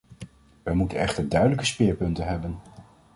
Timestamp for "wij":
0.63-0.73